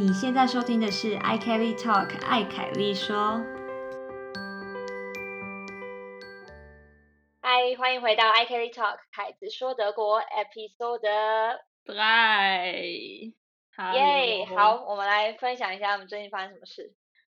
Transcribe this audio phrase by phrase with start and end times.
[0.00, 3.44] 你现在收听的是 i Kelly Talk 艾凯丽说。
[7.42, 11.58] 嗨，欢迎回到 i Kelly Talk 凯子说德国 Episode。
[11.86, 12.72] 嗨，
[13.92, 16.94] 耶，好，我们来分享一下我们最近发生什么事。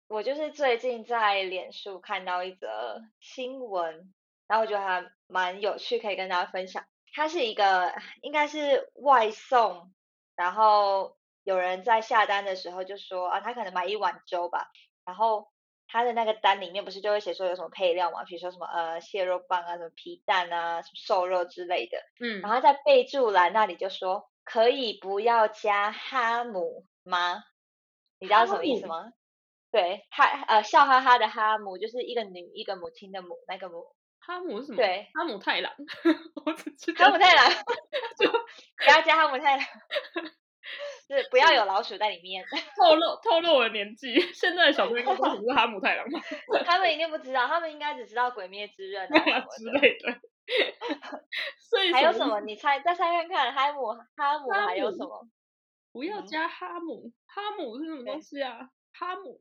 [0.08, 4.10] 我就是最近在脸书看到一则新闻，
[4.46, 6.82] 然后我觉得还蛮有趣，可以跟大家分享。
[7.12, 7.92] 它是一个
[8.22, 9.92] 应该是外送，
[10.34, 14.70] 然后有人在下单的时候就说啊，他可能买一碗粥吧，
[15.04, 15.48] 然后
[15.86, 27.44] 他的那个单里面不是就会写说有什么配料嘛，比如说什么呃蟹肉棒啊，什么皮蛋啊，什么瘦肉之类的，嗯，然后在备注栏那里就说可以不要加哈姆吗？
[28.18, 29.12] 你知道什么意思吗？
[29.70, 33.84] 对，哈呃笑哈哈的哈姆就是一个女一个母亲的母那个母，
[34.20, 34.76] 哈姆是什么？
[34.76, 35.72] 对，哈姆太郎，
[36.46, 37.50] 我只知道哈姆太郎，
[38.18, 39.66] 就不要加哈姆太郎，
[41.08, 42.44] 是不要有老鼠在里面，
[42.80, 44.18] 透露透露我的年纪。
[44.32, 46.20] 现在的小朋友应该知道什么是哈姆太郎吗？
[46.64, 49.64] 他们一定不知道，他们应该只知道鬼灭之刃啊之。
[49.80, 50.20] 类的。
[51.58, 52.40] 所以还有什么？
[52.42, 55.20] 你猜再猜看看，哈姆哈姆还有什么？
[55.24, 55.30] 嗯
[55.94, 58.68] 不要加哈姆，哈姆是什么东西啊？
[58.98, 59.40] 哈姆，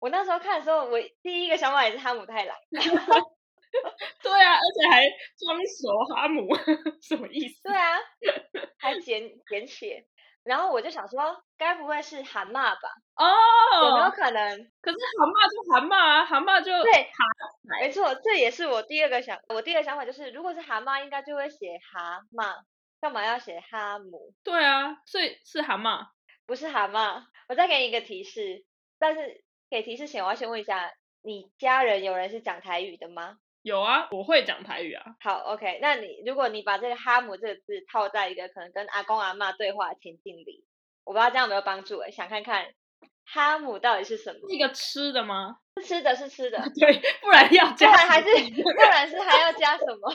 [0.00, 2.56] 我那时候看的时候，我第一个想法也是哈姆太郎。
[2.80, 5.04] 对啊，而且还
[5.38, 6.48] 装熟哈姆，
[7.00, 7.62] 什么意思？
[7.62, 7.96] 对啊，
[8.78, 10.04] 还简简写。
[10.48, 12.88] 然后我就想说，该不会是蛤蟆吧？
[13.16, 13.26] 哦
[13.84, 14.58] 有没有哦，可能？
[14.80, 17.10] 可是蛤蟆就蛤蟆啊，蛤蟆就对蛤
[17.80, 22.62] 没错，这也是我第二个想，我第二个想法就是，如果是蛤蟆，应该就会写蛤蟆，
[23.00, 24.32] 干嘛要写哈姆？
[24.42, 26.06] 对啊，所以是蛤蟆。
[26.46, 27.24] 不是蛤蟆。
[27.50, 28.64] 我再给你一个提示，
[28.98, 30.90] 但是给提示前，我要先问一下，
[31.22, 33.36] 你家人有人是讲台语的吗？
[33.68, 35.04] 有啊，我会讲台语啊。
[35.20, 40.64] 好，OK，那你如果你把这个哈姆这个字套在一个可能跟阿公阿嬷对话的情境里，
[41.04, 42.74] 我不知道这样有没有帮助诶，想看看
[43.24, 44.40] 哈姆到底是什么？
[44.48, 45.58] 是一个吃的吗？
[45.76, 48.26] 是吃的，是吃的， 对，不然要不加然还是
[48.62, 50.10] 不然是还要加什么？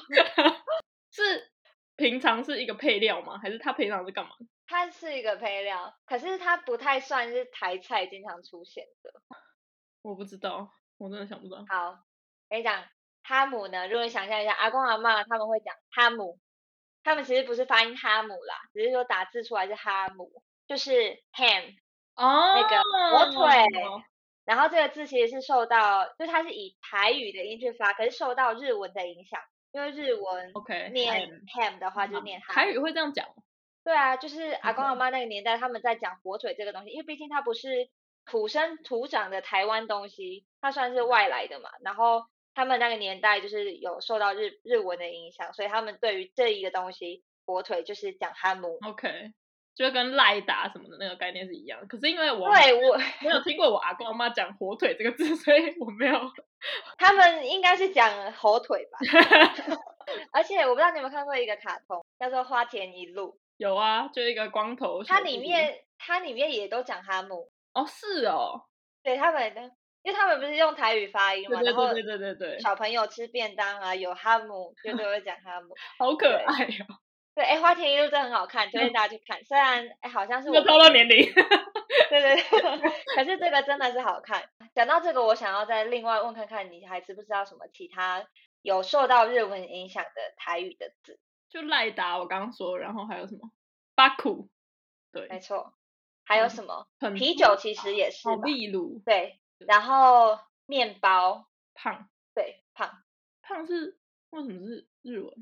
[1.12, 1.52] 是
[1.96, 3.38] 平常是一个配料吗？
[3.38, 4.32] 还是它平常是干嘛？
[4.66, 9.12] 它是一个配料，可是它不太算是台菜经常出现的。
[10.02, 11.58] 我不知道，我真的想不到。
[11.70, 11.98] 好，
[12.50, 12.84] 跟你讲，
[13.24, 16.38] 哈姆呢，如果你想象一下，阿公阿嬷他们会讲哈姆，
[17.04, 20.32] 他们其实不是发音哈姆啦，只是说打字出来是哈姆，
[20.68, 20.92] 就是
[21.34, 21.76] ham。
[22.16, 22.84] 哦，那个
[23.18, 23.66] 火腿
[24.46, 29.40] 然后这个字其实是受到，就它是以台语的音去发，可是受到日文的影响，
[29.72, 32.54] 因为日文 OK，念 ham 的话就念哈姆。
[32.54, 33.26] 台语会这样讲？
[33.84, 37.90] 对啊，就是阿公阿妈那个年代，他们在讲火腿这个东西，因为毕竟它不是
[38.26, 41.70] 土生土长的台湾东西，它算是外来的嘛。
[41.82, 48.78] 然后他们那个年代就是有受到日日文的影响，所以他们对于这一个东西火腿就是讲哈姆。
[48.86, 49.32] OK，
[49.76, 51.88] 就跟赖达什么的那个概念是一样。
[51.88, 56.20] 可是因为我对我，没有听过我阿公阿妈讲火腿这个字，所以我没有。
[56.98, 59.00] 他们应该是讲火腿吧。
[60.32, 68.66] 而且我不知道你有没有看过一个卡通，叫做《花田一路有啊，就一个光头。》，它里面它里面也都讲哈姆，哦是哦，
[69.02, 69.72] 对他们的，
[70.04, 75.74] 因为他们不是用台语发音嘛，然后对对对对对对对，小朋友吃便当啊，有哈姆就都会讲哈姆。
[75.98, 77.00] 好可对爱哦。
[77.36, 79.44] 对，哎，《花田一路》真的很好看，推荐大家去看。
[79.46, 81.26] 虽然哎好像是我这个透露年龄。
[82.10, 84.50] 对对对， 可是这个真的是好看。
[84.76, 88.28] 讲到这个，我想要再另外问看看，你还知不知道什么其他
[88.62, 91.20] 有受到日文影响的台语的字？
[91.50, 93.50] 就赖达，我刚刚说，然后还有什么
[93.96, 94.50] 巴库，
[95.12, 95.74] 没对，错，
[96.24, 96.88] 还有嗯什么？
[97.00, 98.44] 很啤酒其实也是哦，吧？
[98.44, 102.10] 秘鲁对，然后面包，胖。
[102.34, 103.04] 对，胖，
[103.42, 103.98] 胖是
[104.32, 105.34] 为什么是日文？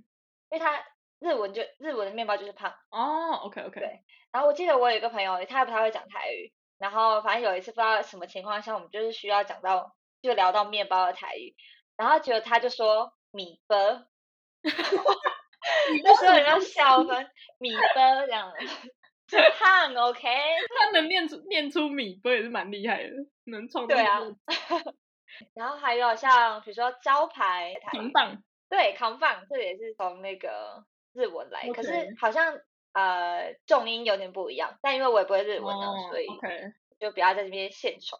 [0.50, 0.84] 因为它
[1.20, 2.76] 日文就日文的面包就是胖。
[2.90, 11.56] 哦，OK OK，对然后我记得我有一个朋友，他也不太会讲台语，然后反正有一次不知道什么情况下，我们就是需要讲到就聊到面包的台语，
[11.96, 13.78] 然后结果他就说米波，
[16.03, 18.94] 那时候人家笑翻米波这样，是
[19.37, 20.22] 胖 OK，
[20.78, 23.09] 他能念出念出米波也是蛮厉害的，
[23.45, 24.19] 能创造对啊
[25.55, 30.83] 然后还有像比如说招牌扛棒，对扛棒，这也是从那个
[31.13, 32.59] 日文来，可是好像
[32.93, 36.28] 呃重音有点不一样，但因为我也不会日文啊，哦所以
[36.99, 38.17] 就不要在这边献丑。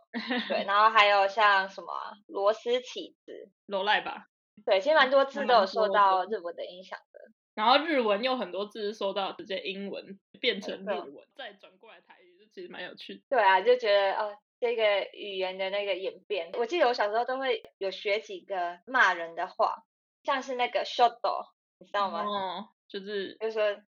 [0.48, 4.26] 对，然后还有像什么啊螺丝起子，罗赖吧。
[4.66, 7.20] 对，其实蛮多字都有受到日文的影响的。
[7.54, 13.22] 然后日文有很多字是收到直接英文变成日文，再转过来台语，就其实蛮有趣的。
[13.30, 19.84] 对啊，就觉得哦，这个语言的那个演变，我记得我小时候都会有学几个骂人的话，
[20.24, 21.48] 像是那个 shoto，
[21.80, 22.24] 你知道吗？
[22.24, 23.82] 哦，就是就是说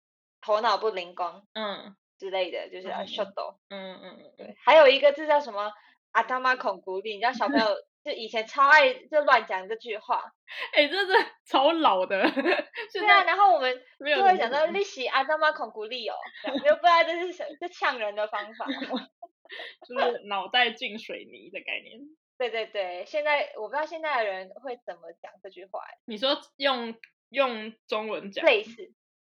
[0.40, 3.56] 头脑不灵光，嗯，之类的，就是 shuttle。
[3.68, 5.70] 嗯嗯嗯，对，还有一个字叫什么
[6.12, 7.66] 阿达玛孔古里，你知道小朋友
[8.04, 10.32] 就以前超爱就乱讲这句话。
[10.74, 11.12] 哎，这是
[11.44, 12.22] 超老的。
[12.92, 16.14] 对啊，然后我们就会讲到利息阿达玛孔古里哦，
[16.44, 18.66] 就不知道这是什这呛人的方法。
[19.86, 22.00] 就是脑袋进水泥的概念。
[22.38, 25.80] 对对对，现在我不知道现在的人会怎么讲这句话。
[26.06, 26.94] 你说用
[27.28, 28.44] 用中文讲？
[28.46, 28.92] 类似，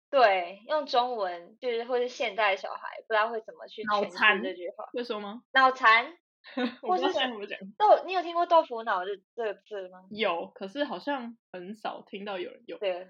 [0.10, 5.42] 对，用中文就是或是现代小孩不知道会怎么去脑残这句话，会说吗？
[5.54, 6.14] 脑残，
[6.82, 7.60] 或是怎么讲？
[7.78, 10.04] 豆，你有听过豆腐脑这这个字吗？
[10.10, 12.80] 有，可是好像很少听到有人用。
[12.80, 13.10] 对，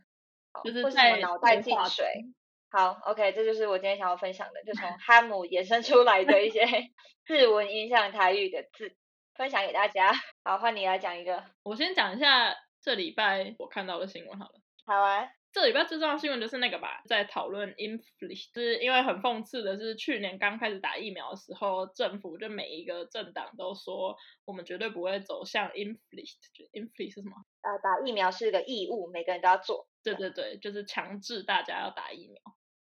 [0.63, 2.05] 就是在脑袋进水。
[2.69, 6.65] 好，OK，这就是我今天想要分享的，就从哈姆衍生出来的一些
[7.27, 8.95] 日文音像台语的字，
[9.35, 10.13] 分享给大家。
[10.43, 11.43] 好，换你来讲一个。
[11.63, 14.53] 我先讲一下这礼拜我看到的新闻好了。
[14.85, 15.40] 好啊。
[15.53, 24.15] 这礼拜最重要的新闻就是那个吧，在讨论 inflation，是因为很讽刺的是，去年刚开始打疫苗的时候，政府就每一个政党都说，
[24.45, 26.37] 我们绝对不会走向 inflation。
[26.71, 27.35] inflation 是什么？
[27.61, 29.87] 呃，打疫苗是个义务，每个人都要做。
[30.03, 32.41] 对对对，就是强制大家要打疫苗。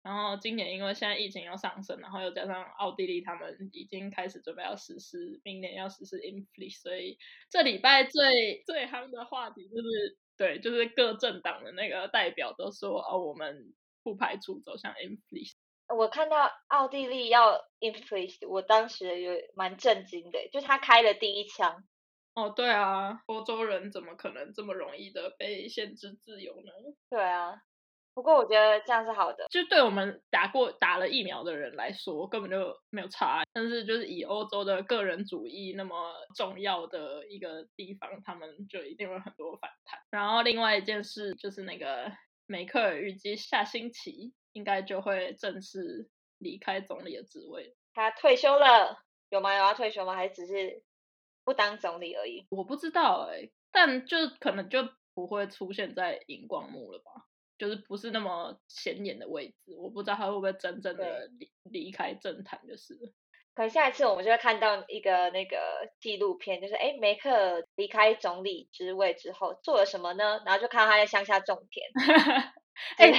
[0.02, 7.18] 然后今年因为现在疫情又上升，然后又加上奥地利他们已经开始准备要实施，明年要实施 inflation，所以
[7.50, 15.54] 这礼拜最最夯的话题就是对，就是各政党的那个代表都说哦，我们不排除走向 inflation。
[15.88, 21.84] 我看到奥地利要 inflation，我当时有蛮震惊的，就他开了第一枪。
[22.34, 26.72] 哦，对啊，欧洲人怎么可能这么容易的被限制自由呢？
[27.08, 27.62] 对啊。
[28.16, 33.42] 不过我觉得这样是好的，就对我们打过打了疫苗的人来说根本就没有差。
[33.52, 40.00] 但是就是以欧洲的个人主义那么重要的一个地方，他们就一定会很多反弹。
[40.08, 42.10] 然后另外一件事就是那个
[42.46, 46.08] 梅克尔预计下星期应该就会正式
[46.38, 47.76] 离开总理的职位。
[47.92, 48.98] 他退休了，
[49.28, 49.52] 有吗？
[49.54, 50.14] 有要退休吗？
[50.14, 50.82] 还是只是
[51.44, 52.46] 不当总理而已？
[52.48, 57.26] 我不知道哎，但就可能就不会出现在荧光幕了吧。
[57.58, 62.94] 就是不是那么显眼的位置，我不知道他会不会真正的离离开政坛，就是。
[63.54, 65.56] 可能下一次我们就会看到一个那个
[65.98, 70.42] 纪录片，就是哎，梅克离开总理之位之后做了什么呢？
[70.44, 71.86] 然后就看到他在乡下种田。
[72.98, 73.12] 哎，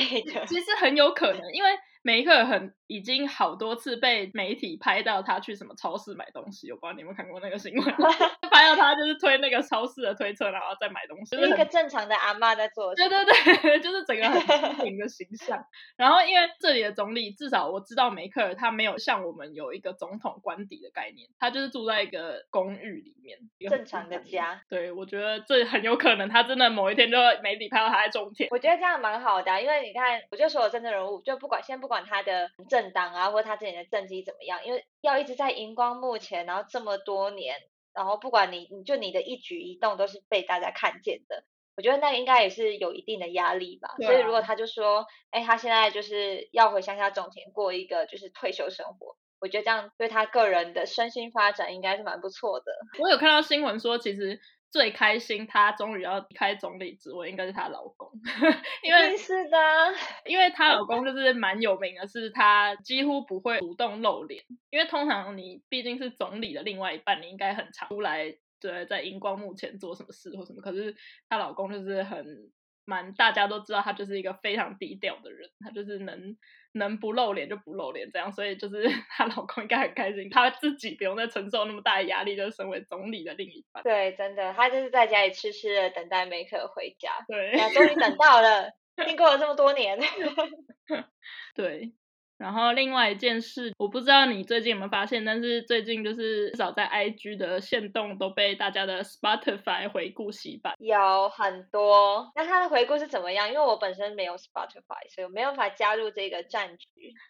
[0.46, 1.70] 其实很有可能，因为。
[2.08, 7.84] 梅克很已经好多次被媒体拍到他去什么超市买东西，我不知道你有没有看过那个新闻，
[8.50, 12.96] 拍到他就是推那个超市的推车，然后再买东西，一个正常的阿妈在做。
[12.96, 15.62] 对对对， 就是整个很平民的形象。
[15.98, 23.38] 然后因为这里的总理，至少我知道梅克尔他没有像我们有一个总统官邸的概念，他就是住在一个公寓里面，
[23.70, 24.62] 正常的家。
[24.70, 28.48] 对，我觉得这很有可能他真的某一天就媒体拍到他在种田。
[28.50, 31.97] 我觉得这样蛮好的，因为你看，我就说我真的人物，就不管先不管。
[32.06, 34.66] 他的政党啊，或者他自己的政绩怎么样？
[34.66, 37.56] 因为要一直在荧光幕前，然后这么多年，
[37.94, 41.44] 然后不管你，你就你的一举一动都是被大家看见的。
[41.76, 43.96] 我觉得那应该也是有一定的压力吧。
[44.00, 52.66] 所以如果他就说，哎，他现在就是要回乡下种田，过一个就是退休生活，我觉得这样对他个人的身心发展应该是蛮不错的。
[53.00, 54.40] 我有看到新闻说，其实。
[54.78, 58.12] 最开心，她终于要离开总理职位，应该是她老公，
[58.84, 59.58] 因为是的，
[60.24, 70.96] 因为她老 公就是蛮有名的，是她几乎不会主动露脸，因为通常你毕竟是总理的另外一半，你应该很常出来，对，在荧光幕前做什么事或什么，可是
[71.28, 72.24] 她老公就是很
[72.86, 76.38] 蛮，大家都知道他就是一个非常低调的人，他就是能。
[76.78, 78.84] 能不露脸就不露脸，这样，所以就是
[79.18, 83.84] 她老公应该很开心，她自己不用再承受那么大的压力，就是身为总理的另一半。
[83.84, 87.10] 对，真的，她就是在家里痴痴的等待梅克回家。
[87.28, 88.72] 对，终于等到了，
[89.06, 90.00] 经过了这么多年。
[91.56, 91.94] 对。
[92.38, 102.32] 然后另外一件事，我不知道你最近有没有发现，但是最近就是至少在 IG 的线动都被大家的 Spotify 回顾洗版，有很多。
[102.36, 103.48] 那它的回顾是怎么样？
[103.50, 106.88] 因为我本身没有 Spotify，所以我没有办法加入这个战局。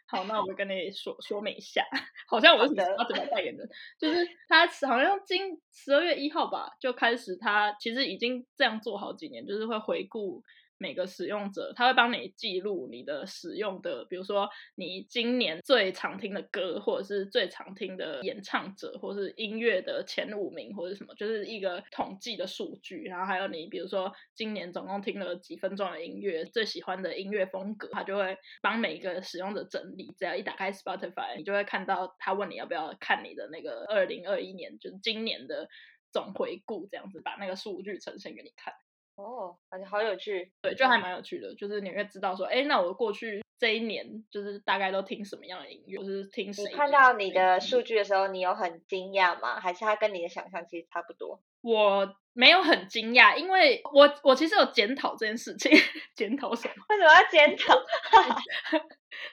[0.08, 1.86] 好，那我跟你说说明一下，
[2.30, 10.44] 好像我是 Spotify 代言人，就是他好像今十二月一号吧就开始，他其实已经这样做好几年，就是会回顾。
[10.78, 23.04] 每个使用者，他会帮你记录你的使用的，比如说你今年最常听的歌，或者是最常听的演唱者，或是音乐的前五名，或者什么，就是一个统计的数据。
[23.04, 30.14] 然后还有你，比如说今年总共听了几分钟的音乐，最喜欢的音乐风格，他就会帮每一个使用者整理。
[30.18, 35.68] 只要一打开 Spotify，你就会看到他问你要不要看你的那个二零二一年，就是今年的
[36.12, 38.74] 总回顾，这样子把那个数据呈现给你看。
[39.18, 40.52] 哦，感觉好有趣。
[40.62, 46.64] 对，就还蛮有趣的，就是你会知道说，哎，那我过去这一年就是大概都听什么样的音乐，就是听谁。
[46.66, 49.60] 你看到你的数据的时候，你有很惊讶吗？
[49.60, 51.42] 还是它跟你的想象其实差不多？
[51.62, 55.72] 我没有很惊讶，因为我我其实有检讨这件事情，
[56.16, 56.74] 检讨什么？
[56.90, 57.74] 为什么要检讨？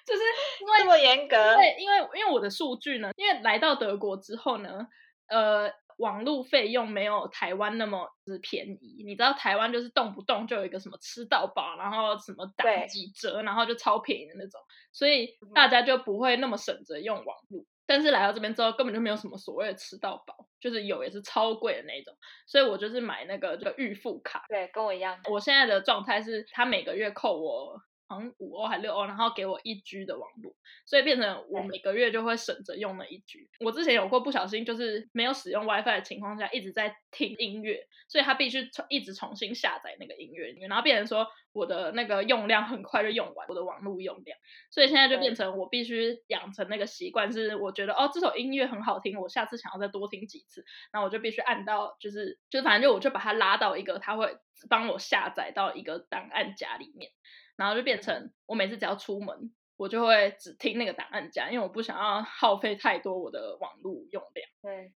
[0.06, 0.22] 就是
[0.62, 1.36] 因为这么严格？
[1.56, 4.88] 对，因为因为我的数据呢，因为来到德国之后呢，
[5.26, 5.70] 呃。
[5.98, 14.60] 网络费用没有台湾那么是便宜，你知道台湾就是动不动就有一个什么吃到饱，然后什么打几折，然后就超便宜的那种，
[14.92, 17.64] 所以大家就不会那么省着用网络。
[17.86, 24.46] 但是来到这边之后，根本就没有什么所谓的吃到饱，就是有也是超贵的那种，所以我就是买那个就预付卡。
[24.48, 25.20] 对，跟我一样。
[25.30, 27.82] 我现在的状态是，他每个月扣我。
[28.14, 30.54] 好像五欧还六欧，然后给我一 G 的网络，
[30.87, 33.49] 所以变成我每个月就会省着用那一 G。
[33.61, 44.38] 我之前有过不小心就是没有使用 WiFi 的情况下，一直在听音乐，所以他必须重一直重新下载那个音乐，然后变成说我的那个用量很快就用完，我的网络用量。
[44.71, 54.37] 所以现在就变成我必须养成那个习惯，是我觉得哦这首音乐很好听，我下次想要再多听几次，那我就必须按到就是就是反正就我就把它拉到一个，它会
[54.68, 57.11] 帮我下载到一个档案夹里面。
[57.56, 64.49] 然后就变成我每次只要出门，我就会只听那个档案夹，因为我不想要耗费太多我的网络用量。
[64.62, 64.92] 对，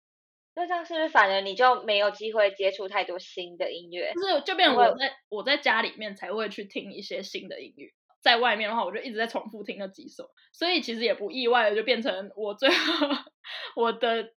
[0.54, 4.12] 那这样是不是反而你就没有机会接触太多新的音乐？
[4.14, 7.90] 就是就变成我在我在家里面才会去听一些新的音乐，
[8.22, 13.08] 在外面的话我就一直在重复听那几首，所以其实也不意外的就变成我最后
[13.76, 14.35] 我的。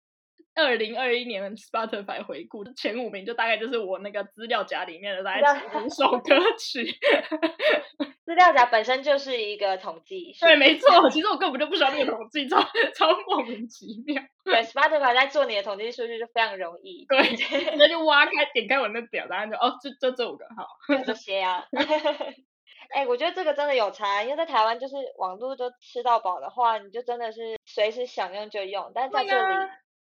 [0.59, 6.85] 二零二一年 Spotify 回顾前五名，就大概就是我那个资料夹里面的大概五首歌曲。
[8.25, 11.09] 资料夹本身就是一个统计，对，没错。
[11.09, 12.61] 其实我根本就不需要那个统计， 超
[12.95, 14.21] 超莫名其妙。
[14.43, 17.07] 对，Spotify 在做你的统计数据就非常容易。
[17.09, 17.17] 对，
[17.77, 21.65] 那就挖开点开我那表，然后就哦，就就这五个，好，就这些啊。
[22.93, 29.55] 哎，我觉得这个真的有差，因为在台湾就是网络都吃到饱的话，你就真的是随时想用就用，但是在这里。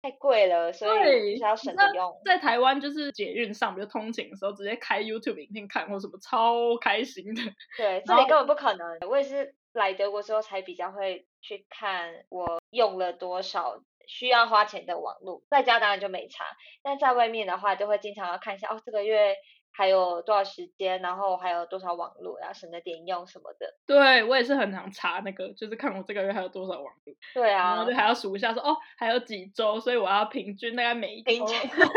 [0.04, 2.22] 太贵了，所以要省着用。
[2.26, 7.42] 在台湾就是捷运上，比如通勤的时候，直接开 YouTube 影片看，或什么超开心的。
[7.78, 9.00] 对，这里根本不可能。
[9.10, 16.44] 我也是来德国之后才比较会去看我用了多少需要花钱的网络，在家当然就没差，
[16.84, 19.36] 但在外面的话，就会经常要看一下哦，这个月。
[19.76, 23.76] 还有多少时间，然后还有多少网络，然后省着点用什么的。
[23.88, 27.16] 对我也是很常查那个，就是看我这个月还有多少网络。
[27.34, 31.46] 对啊，然后就还要数一下，说哦还有几周，所以我要平均大概每一周，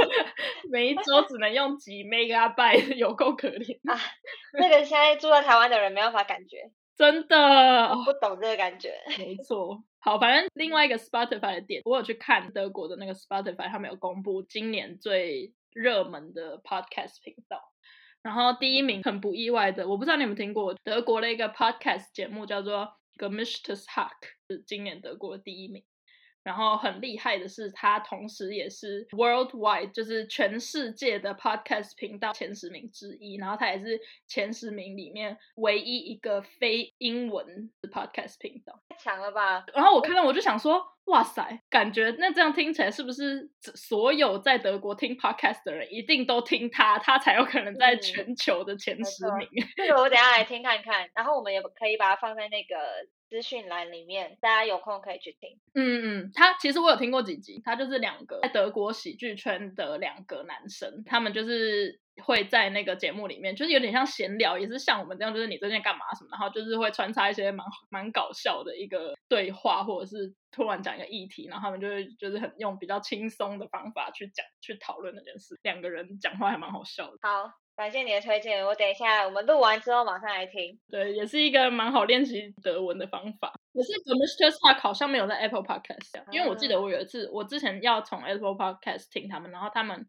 [0.73, 4.01] 每一周只能用几 megabyte，有够可怜啊！
[4.55, 8.95] 那个现在住在台湾的人没办法感觉， 真的不懂这个感觉。
[9.19, 15.53] 没 错，好，反正另外一个 Spotify 的点，我有去看德国的那个 Spotify，他们有公布今年最。
[15.77, 17.61] 热门的 podcast 频道，
[18.23, 24.17] 然后第一名很不意外的，我不知道你有没有听过德国的一个 podcast 节目叫做 Gemischtes Hack，
[24.49, 25.85] 是今年德国第一名。
[26.47, 33.35] 然后很厉害的是，它同时也是 worldwide，就是全世界的 podcast 频道前十名之一。
[33.37, 39.65] 然后它也是前十名里面唯一一个非英文的 podcast 频道，太强了吧！
[39.75, 49.49] 然后我看到我就想说，哇塞，感觉那这样听起来是不是所有在德国听 podcast 的人一定都听它，它才有可能在全球的前十名？
[49.75, 52.77] 这个我等下来听看看，然后我们也可以把它放在那个。
[53.29, 55.59] 资讯栏里面，大家有空可以去听。
[55.75, 77.19] 嗯嗯，他其实我有听过几集，他就是两个在德国喜剧圈的两个男生，他们就是会在那个节目里面，就是有点像闲聊，也是像我们这样，就是你最近干嘛什么，然后就是会穿插一些蛮蛮搞笑的一个对话，或者是突然讲一个议题，然后他们就会就是很用比较轻松的方法去讲去讨论那件事，两个人讲话还蛮好笑的。
[77.23, 77.51] 好。
[77.77, 80.81] 感谢你的推荐，我等一下我们录完之后马上来听。
[80.89, 83.53] 对，也是一个蛮好练习德文的方法。
[83.75, 84.51] 可是 The Mr.
[84.51, 90.09] Talk 好像没有在 Apple Podcast，因为我记得我有一次，我之前要从 Apple Podcast 听他们，然后他们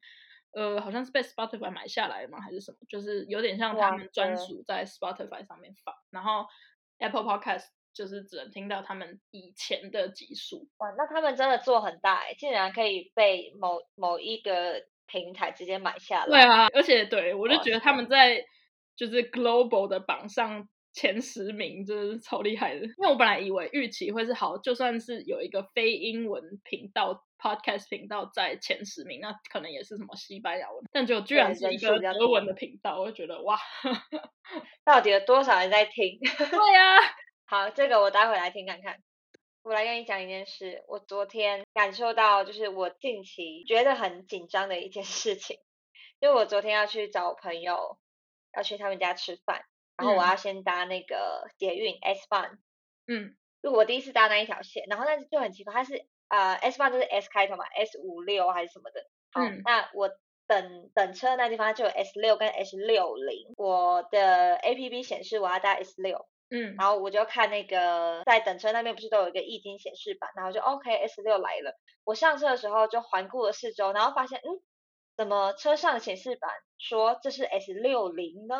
[0.54, 2.78] 呃好像是被 Spotify 买下来嘛，还是什么？
[2.88, 6.46] 就是有点像他们专属在 Spotify 上面放，然后
[7.00, 10.70] Apple Podcast 就是只能听到他们以前的集数。
[10.78, 14.86] 哇，那他们真的做很大哎，竟然可以被某某一个。
[15.08, 18.44] 平台直接买下来，对啊，而且对我就觉得他们在
[18.96, 22.82] 就是 global 的榜上前十名，真是超厉害的。
[22.82, 33.60] 因为我本来以为预期会是好，就算是有一个非英文频道 podcast 频道在前十名，那可能也是什么西班牙文，但就居然是一个德文的频道，我就觉得哇，
[34.84, 36.20] 到底有多少人在听？
[36.38, 36.98] 对呀，
[37.46, 38.98] 好，这个我待会来听看看。
[39.68, 45.60] 我来跟你讲一件事，我昨天感受到，就是我近期觉得很紧张的一件事情，
[46.22, 48.00] 因为我昨天要去找朋友，
[48.56, 49.66] 要去他们家吃饭，
[49.98, 52.60] 然后我要先搭那个捷运 S 班
[53.08, 59.06] 嗯，就我第一次搭那一条线，然后但是就很奇怪，它是呃 S 八就是 S 开头嘛，S 五六还是什么的。
[59.34, 60.10] 好，那我
[60.48, 66.26] 等等车那地方就有 S 六跟 S 六零，我的 A P P 显示我要搭 S 六。
[66.50, 71.78] 嗯，然后我就看那个在等车那边不是都有一个液晶显示板，然后就 OK S 六来了。
[72.04, 74.62] 我上车的时候就环顾了四周，然后发现嗯，
[75.18, 78.56] 怎么车上显示板说这是 S 六零呢？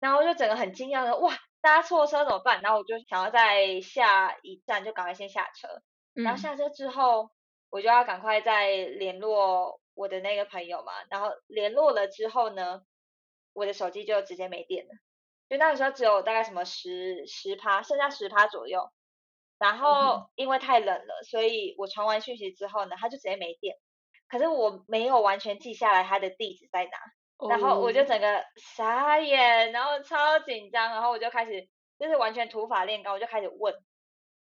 [0.00, 2.62] 然后就整个很惊讶的哇，搭错车怎么办？
[2.62, 5.68] 然后我就想要在下一站就赶快先下车，
[6.14, 7.30] 然后下车之后
[7.68, 12.82] 我就要赶快再联络我的那个朋友嘛，然后联络了之后呢，
[13.52, 14.90] 我的手机就直接没电了。
[15.48, 18.90] 就那个时候只有大概什么十十趴，剩下十趴左右。
[19.58, 23.76] 然后因为太冷了，所以我传完讯息之后呢，他就直接没电。
[24.28, 33.74] 可是我没有完全记下来他的地址在哪，然后我就整个傻眼，然后超紧张，然后我就开始就是完全土法炼钢，我就开始问，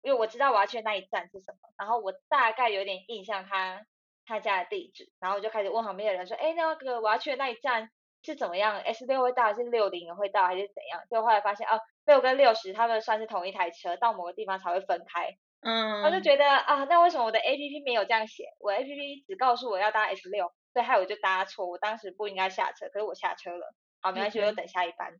[0.01, 3.86] 因为我知道我要去的那一站是什么，然后我大概有点印象他
[4.25, 7.91] 他家的地址，然后我就开始问旁边的人说，哎，那个我要去的那一站。
[8.23, 11.01] 是怎么样？S 六会到还是六零会到还是怎样？
[11.09, 15.35] 就后来发现哦，六跟六十他们算是同一台车，到某个地方才会分开。
[15.61, 18.45] 嗯，我就觉得啊，那为什么我的 A P P 没有这样写？
[18.59, 21.67] 我 A P P 只告诉我要搭 S 六，所以害我就搭错。
[21.67, 23.73] 我当时不应该下车，可是我下车了。
[24.01, 25.13] 好，没关系，我就等下一班。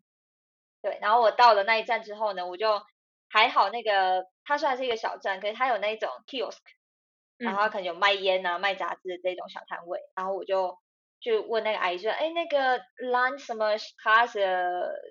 [0.82, 2.82] 对，然后我到了那一站之后呢，我就
[3.30, 6.58] 还好，那个它虽然是一个小站，可是它有那种 kiosk，
[7.38, 10.78] 然后可能有卖烟啊、卖杂志的这种小摊位，然后我就。
[11.22, 14.40] 就问那个阿姨说，哎，那个 Land 什么 House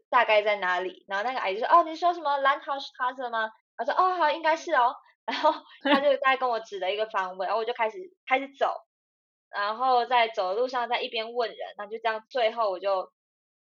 [0.09, 1.05] 大概在哪里？
[1.07, 3.51] 然后那个阿姨说，哦，你说什么 Land House 吗？
[3.79, 4.95] 我说，哦，好，应该是哦。
[5.25, 5.53] 然后
[5.83, 8.75] 他就大概跟我指了一个方位，然后我就开始开始走，
[9.49, 13.13] 然后在走的路上在一边问人，那就这样，最后我就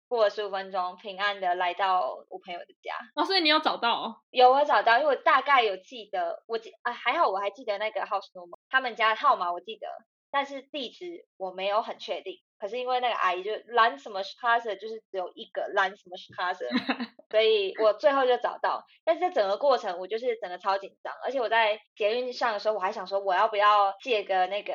[0.07, 2.95] 过了十五分钟，平安的来到我朋友的家。
[3.15, 3.93] 哦，所以你有找到？
[3.93, 9.87] 哦有，我找到，因为我大概有记得，我记啊，还好我还记得那个 House number，他们家号码我记得。
[10.33, 16.57] 但是地址我没有很确定，可是因为那个阿姨就拦什么 house 就是只有一个拦什么 house，
[17.29, 18.83] 所以我最后就找到。
[19.05, 24.73] 但是这整个过程我就是整个超紧张，而且我在捷运上的时候我还想说我要不要借个那个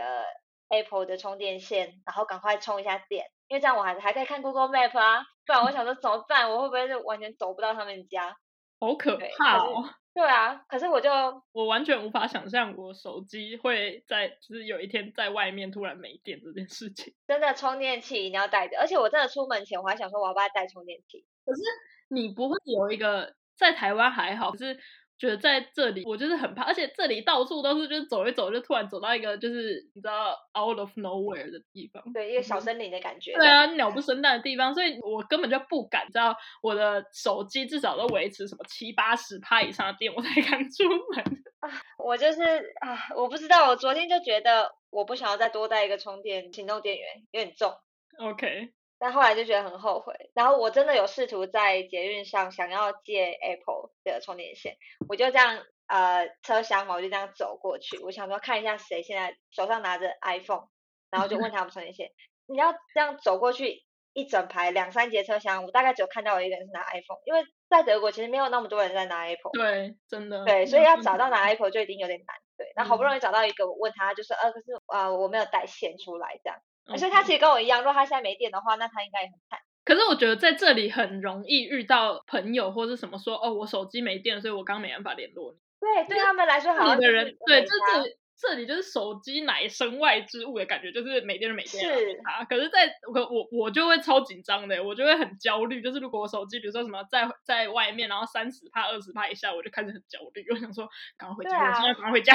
[0.69, 6.53] Apple 的充电线，然后赶快充一下电，因为这样我还还可以看 Google Map 啊，不然我想说怎么办？
[6.53, 8.37] 我会不会就完全走不到他们家？
[8.81, 9.91] 好可怕哦！
[10.19, 11.09] 对啊，可是我就
[11.53, 17.15] 我完全无法想象我手机会在就是有一天在外面突然没电这件事情。
[17.29, 21.25] 真的充电器一定要带着，而且我真的出门前我还想说我要不要带充电器。
[21.47, 21.61] 可是
[22.09, 24.77] 你不会有一个在台湾还好，可是。
[25.19, 33.33] 觉得在这里我就是很怕，而且这里到处都是，就是走一走就突然走到一个就是你知道 out of nowhere 的地方，对，一个小森林的感觉。
[33.33, 41.25] 对啊，鸟不生蛋的地方，所以我根本就不敢，知道我的手机至少都维持什么七八十帕以上的电，我才敢出门。
[41.59, 42.43] 啊，我就是
[42.81, 47.75] 啊，我不知道，我昨天就觉得我不想要再多带一个充电行动电源，有点重。
[48.19, 48.73] OK。
[48.99, 54.77] 但后来就觉得很后悔，然后我真的有试图在捷运上想要借 Apple 的充电线，
[55.09, 60.67] 我就这样呃车厢嘛，我就这样走过去，我想说看一下谁现在手上拿着 iPhone，
[61.11, 62.11] 然后就问他们充电线。
[62.47, 63.85] 你要这样走过去
[64.15, 69.53] 一整排两三节车厢，我大概只有看到有一个人是拿 iPhone，因为在德国其实没有那么多人在拿 Apple。
[69.53, 70.45] 对，真的。
[70.45, 72.37] 对，所以要找到拿 Apple 就一定有点难。
[72.57, 76.59] 对，那好不容易找到一个，我问他就是呃，可是呃我没有带线出来这样。
[76.89, 79.59] 而且他其实跟我一样，如果他现在没电的话，那他应该也很惨。
[79.85, 85.59] 可是我觉得在这里很容易遇到朋友或者什么说，哦，我手机没电，所以我刚没办法联络你。
[85.81, 91.85] 对，对他们来说，好你的人对，这这这里就是手机乃身外之物的感觉，就是每天就没电。
[91.85, 95.83] 是啊，可是在我我我就会超紧张的，我就会很焦虑。
[95.83, 100.47] 就是如果我手机，比如说什么在在外面，然后三十帕、二十帕以下，我就开始很焦虑。
[100.51, 102.35] 我想说，赶快回家，我现在赶快回家。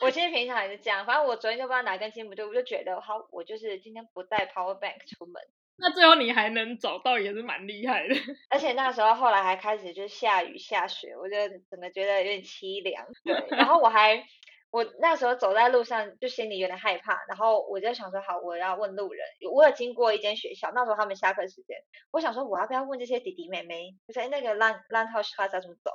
[0.00, 5.34] 我其实平常也是这样，反正我昨天就不知道哪根筋不对，我就觉得好，我就是今天不带 power bank 出门。
[5.82, 8.14] 那最后你还能找到，也是蛮厉害的。
[8.50, 11.36] 而且那时候后来还开始就下雨下雪，我就
[11.70, 13.06] 整个觉得有点凄凉。
[13.24, 14.22] 对，然后我还
[14.70, 19.24] 我那时候走在路上就心里有点害怕，然后我就想说好，我要问路人。
[19.52, 21.76] 我有经过一间学校，那时候他们下课时间，
[22.10, 25.90] 我想说我要不要问这些弟弟妹妹，就是那个 land land house house 怎么走？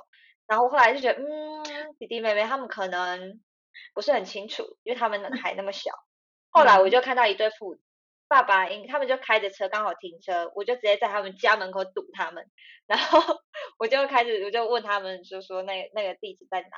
[0.46, 3.40] 然后后来就觉得嗯，弟弟妹妹他们可能。
[3.92, 5.90] 不是很清楚，因为他们还那么小。
[6.48, 7.76] 后来我就看到一对父
[8.26, 12.50] 爸爸，因他们就开着车刚好停车，我就直接在他们家门口堵他们。
[12.86, 13.20] 然后
[13.78, 16.68] 我就开始我就问他们，就说那那个地址在哪？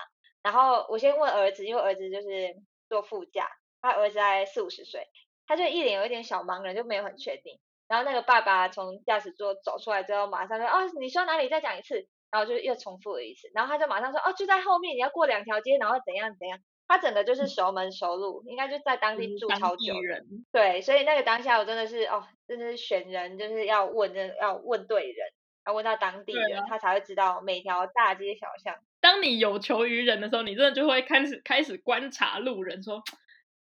[0.43, 2.57] 然后我先问儿子，因为儿子就是
[2.89, 3.49] 坐副驾，
[3.81, 5.07] 他儿子才四五十岁，
[5.47, 7.61] 他就一脸有一点小茫然，就没有很确定。
[7.87, 11.49] 然后那个爸爸从驾驶座走出来之后，马上说：“哦，你说哪里？
[11.49, 16.59] 再讲一次。”然后就又重复了一次，然后他就马上说哦就在后面，你要过两条街，然后怎样怎样。
[16.87, 20.45] 他整个就是熟门熟路，应该就在当地住超久人。
[20.53, 25.27] 对，所以那个当下我真的是哦，真的是选人就是要问，真的要问对人，
[25.67, 28.75] 要问到当地人，他才会知道每条大街小巷。
[29.01, 33.03] 当你有求于人的时候，你真的就会开始开始观察路人，说，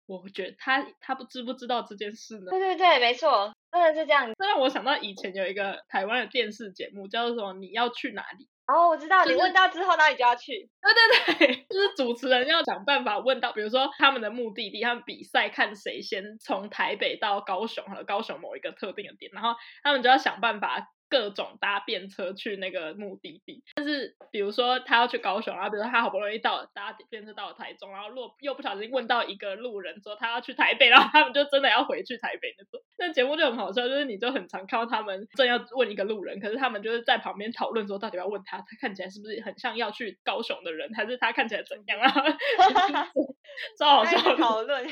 [0.08, 2.50] 我觉得他他不知不知道这件事呢？
[2.50, 4.32] 对对对，没错，真的是这样。
[4.38, 7.54] 这让我想到以前有一个台湾的电视节目，叫做什么？
[7.60, 8.48] 你要去哪里？
[8.68, 10.70] 哦，我知道，你问到之后，那你就要去。
[10.82, 20.88] 对对对，就是主持人要想办法问到，比如说他们的目的地，他们比赛看谁先从台北到高雄和高雄某一个特定的点，然后他们就要想办法。
[21.10, 32.82] 各种搭便车去那个目的地，但是比如说他要去高雄，然后比如说他好不容易到搭便车到了台中，然后若又不小心问到一个路人说他要去台北，然后他们就真的要回去台北那种。
[32.98, 42.12] 那节目就很好笑，就是你就很常看到他们正要问一个路人，可是他们就是在旁边讨论说到底要问他，他看起来是不是很像要去高雄的人，还是他看起来怎样啊？
[43.78, 44.88] 超好笑讨论。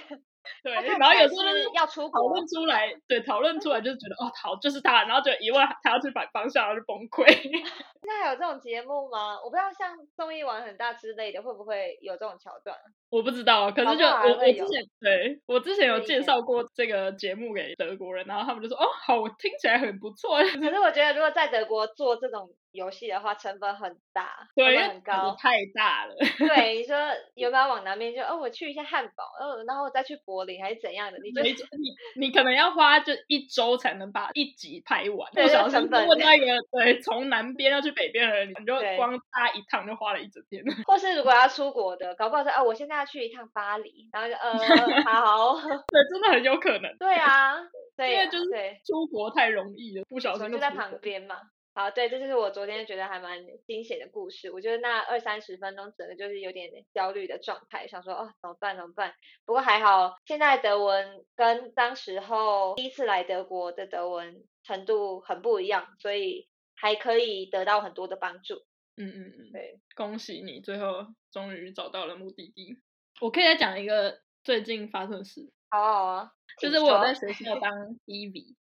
[0.63, 7.25] 对，然后有时候要出讨论出来，对，讨论出来就是觉得哦，好，就是他，然后就一问他要去反方向，然后就崩溃。
[7.31, 9.35] 现在有这种节目吗？
[9.43, 12.77] 我不知道，像综艺玩很大之类的，会不会有这种桥段？
[13.09, 20.37] 我不知道，可是就我我之前对我之前有介绍过这个节目给德国人，然后他们就说哦，好，我听起来很不错。
[20.39, 22.49] 可是我觉得，如果在德国做这种。
[22.75, 26.13] 游戏的话成本很大，对，很高，太大了。
[26.37, 26.95] 对，你说
[27.33, 31.17] 有没有往南边就哦，我去一下汉堡，哦，然后我再去柏林还是怎样的？
[31.23, 35.31] 你就你你可能要花就一周才能把一集拍完。
[35.33, 36.07] 对，成本。
[36.07, 40.63] 问那个对，从南边要去北边的人，你就 光搭一趟就花了一整天。
[40.85, 44.53] 或是如果要出国的，搞不好说哦，我现在要去一趟巴黎，然后就呃，
[45.03, 46.95] 好，对，真的很有可能。
[46.99, 47.57] 对啊，
[47.97, 48.45] 因为就是
[48.85, 51.35] 出国太容易了，不小心就在旁边嘛。
[51.75, 54.49] 好，对，这就是我昨天觉得还蛮惊险的故事。
[54.49, 58.77] 我觉得那二三十分钟，整个就是有点焦虑的状态，想说哦，怎么办？
[58.77, 59.13] 怎么办？
[59.45, 68.55] 不过还好，现在德文跟当时候第一次来德国的德文程度很不一样，所以还可以得到很多的帮助。
[68.95, 72.79] 嗯嗯嗯，对，恭喜你，最后终于找到了目的地。
[73.19, 75.51] 我可以再讲一个最近发生的事。
[75.69, 77.99] 好啊，就是我在学校当。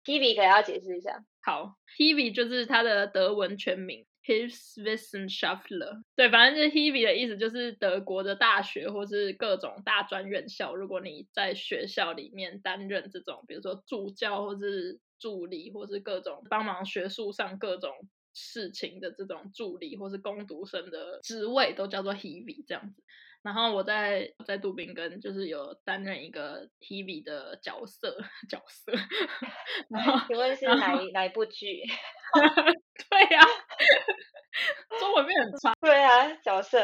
[0.05, 1.23] Heavy 可要解释一下。
[1.45, 6.01] 好，Heavy 就是他的德文全名，Hilfswissenschaftler。
[6.15, 10.75] 对，反正就是 Heavy 的意思，就是德国的大学或是各种大专院校。
[10.75, 17.91] 如果你在学校里面担任这种，比如说助教或是助理，或是各种帮忙学术上各种
[18.33, 23.03] 事情的这种助理或是攻读生的职位，都叫做 Heavy 这样子。
[23.45, 28.17] 然后我在在杜宾根就是有担任一个 TV 的角色
[28.49, 28.91] 角色，
[29.87, 31.83] 然后 请问是哪哪一部剧？
[33.07, 33.41] 对呀，
[34.99, 35.75] 中文变很差。
[35.79, 36.79] 对啊，角色。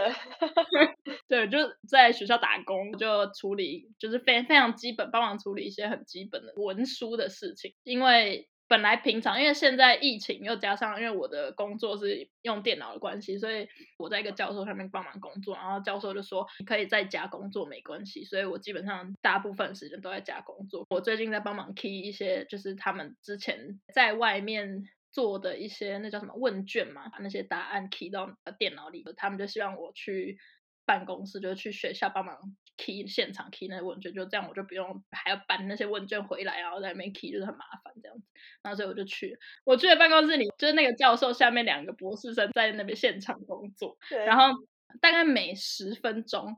[1.28, 1.58] 对，就
[1.90, 8.48] 在学校打工，就处理就是非非常基本，帮忙处理一些很基本的文书的事情，因为。
[8.72, 20.86] 本来平常，因为现在疫情又加上，因为我的工作是用电脑的关系，所以我在一个教授上面帮忙工作，然后教授就说可以在家工作没关系，所以我基本上大部分时间都在家工作。
[20.90, 30.38] 我最近在帮忙 key 一些，就是他们之前在外面做的一些那叫什么问卷嘛，把那些答案 key 到电脑里，他们就希望我去
[30.86, 32.56] 办公室，就去学校帮忙。
[32.84, 38.24] Key 现场 key 那些问卷，就这样我就不用还要搬那些问卷回来，然后在那边 key 就是很麻烦这样子。
[38.64, 43.96] 然后所以我就去，我去了办公室里，就是那个教授下面两个博士生在那边现场工作。
[44.26, 44.56] 然后
[45.00, 46.56] 大概每十分钟，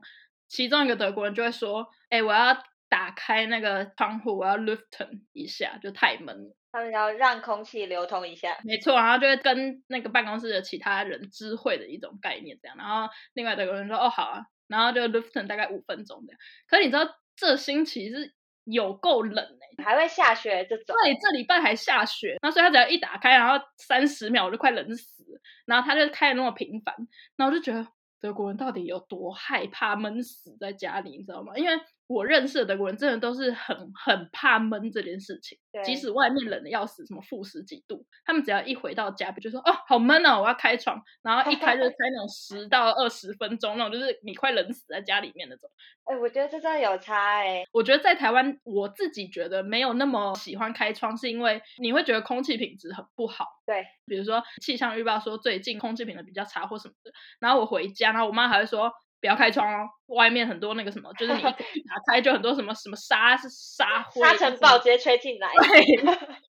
[0.48, 2.56] 其中一个德国人就会说：“哎，我要
[2.88, 8.58] 打开那个窗户，我要 liften 一下，就太闷了。”他们要让空气流通一下。
[8.64, 12.76] 没错，然后就会跟那个办公室的其他人知会的一种概念这样。
[12.76, 16.34] 然后另外德国人说：“哦，好啊。”然后就 liften 大概五分钟的，
[16.68, 18.32] 可是你知道这星期是
[18.64, 19.44] 有够冷
[19.78, 20.96] 哎，还会下雪这种。
[21.02, 25.24] 对，这礼拜还下雪，那所以他只要一打开，然后三十秒我就快冷死。
[25.66, 26.94] 然后他就开的那么频繁，
[27.36, 27.86] 然后我就觉得
[28.20, 31.52] 德国人到底有多害怕闷死在家里，你知道吗？
[31.56, 31.80] 因为。
[32.06, 45.70] 我认识的德国人真的都是很很怕闷这件事情，即使外面冷的要死，什么负十几度，他们只要一回到家，就说哦好闷哦，我要开窗，然后一开就开那种十到二十分钟那种，就是你快冷死在家里面那种。
[46.04, 47.64] 哎，我觉得这真的有差哎。
[47.72, 53.46] 我觉得在台湾，我自己觉得没有那么喜欢开窗，是因为你会觉得空气品质很不好。
[53.64, 58.92] 对，比如说气象预报说最近空气品质比较差或什么的，然后我回家，然后我妈还会说。
[59.24, 61.42] 不要开窗哦，外面很多那个什么，就是你一
[61.88, 65.48] 打开就很多什么什么沙是沙灰，沙尘暴直接吹进来。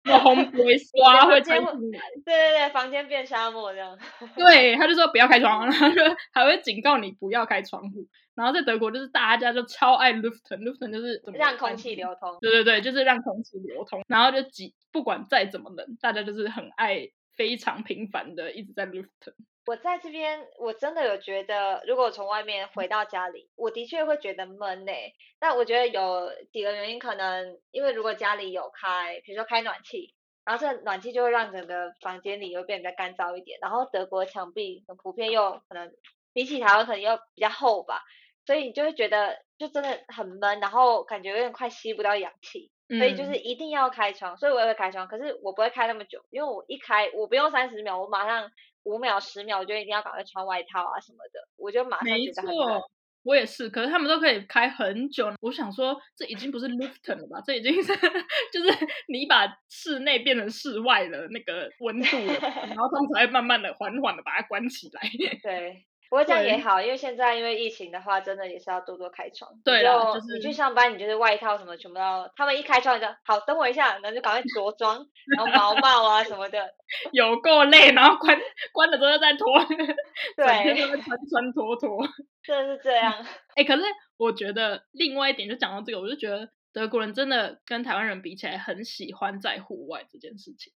[0.03, 1.99] 对， 红不会刷会吹进来。
[2.23, 3.97] 对对对，房间变沙漠这样。
[4.35, 5.99] 对，他就说不要开窗，然后就
[6.31, 8.07] 还会警告你不要开窗户。
[8.35, 12.37] 然后在德国就是大家就超爱 luften，luften 就是让空气流通。
[12.39, 14.03] 对对对，就是让空气流通。
[14.07, 19.33] 然后就几不管再怎么冷，大家就是很爱非常频繁的一直在 luften。
[19.69, 24.91] 我在这边，我真的有觉得，如果从外面回到家里，我的确会觉得闷呢。
[25.37, 33.59] 但我觉得有几个原因，可能因为如果家里有开，比如说开暖气，然后这暖气就会让整个房间里又变得干燥一点。
[33.61, 35.93] 然后德国墙壁很普遍又可能
[36.33, 38.01] 比起台湾可能又比较厚吧，
[38.47, 42.71] 所以你就会觉得就真的很闷，然后感觉有点快吸不到氧气。
[42.97, 48.51] 所以就是一定要开窗，所以我也会开窗，可是我不会开那么久，因为我一开我不用三十秒，我马上。
[48.83, 52.89] 五秒十秒，我就一定要赶快穿外套啊什么的，我就马上觉得很错，
[53.23, 55.31] 我也是，可是他们都可以开很久。
[55.41, 57.43] 我想说，这已经不是 liften 了吧？
[57.45, 62.33] 这已经是就是你把室内变成室外的那个温度了，
[62.67, 65.01] 然后他们才会慢慢的、缓缓的把它关起来。
[65.43, 65.85] 对。
[66.09, 69.51] 不过这样也好，因为现在因为疫情的话，真的也是要多多开窗。
[69.63, 75.05] 对就是你去上班，你就是外套什么全部都，他们一开窗你就好，等我一下，然后就赶快着装，
[75.37, 76.73] 然后毛帽啊什么的，
[77.13, 78.39] 有够累，然后关
[78.71, 79.47] 关了之后再脱，
[80.35, 82.07] 对，就会穿穿脱脱，
[82.43, 83.13] 真的是这样。
[83.55, 83.83] 哎，可是
[84.17, 86.49] 我觉得另外一点就讲到这个，我就觉得。
[86.79, 90.71] 德国人真的跟台湾人比起来，很喜欢在户外这件事情。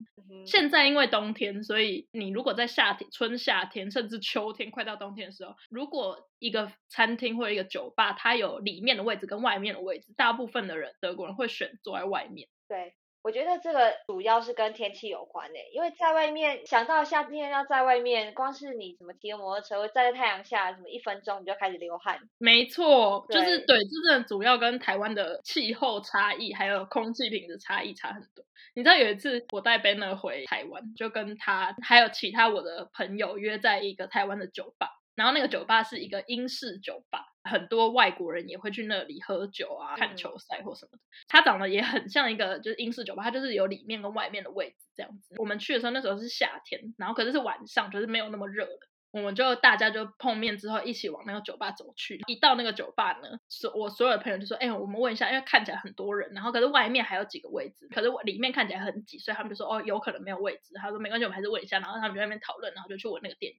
[0.47, 12.49] 现在因为冬天，所以你如果在夏天、春夏天，甚至秋天快到冬天的时候，如果一个餐厅或者一个酒吧，它有里面的位置跟外面的位置，大部分的人德国人会选坐在外面。
[12.67, 12.95] 对。
[13.23, 22.19] 我觉得这个主要是跟天气有关诶，因为在外面想到夏天要在外面，光是你怎么骑个摩托车，站在太阳下，什么一分钟你就开始流汗。
[22.37, 28.43] 没错，就是对，真的主要跟台湾的气候差异，还有空气品质差异差很多。
[28.73, 34.87] 你知道有一次我带 Banner 回台湾，就跟他还有其他我的朋友约在一个台湾的酒吧。
[35.13, 40.99] 然后那个酒吧是一个英式酒吧，很多外国人也会去那里喝酒啊、看球赛或什么的。
[41.27, 45.35] 它长得也很像一个就是英式酒吧，它就是有里面跟外面的位置这样子。
[45.37, 48.79] 我们去的时候那时候是夏天，然后可是是晚上，就是没有那么热的。
[49.11, 52.21] 我们就大家就碰面之后一起往那个酒吧走去。
[52.27, 63.53] 一到那个酒吧呢，所我所有的朋友就说：“哎，我们问一下，因为看起来很多人，然后可是外面还有几个位置，可是里面看起来很挤，所以他们就说哦，有可能没有位置。”他说：“没关系，我们还是问一下。”然后他们就在那边讨论，然后就去我那个店，